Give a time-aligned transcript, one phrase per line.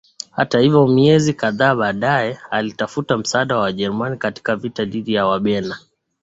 [0.31, 5.77] Hata hivyo miezi kadhaa baadaye alitafuta msaada wa Wajerumani katika vita dhidi ya Wabena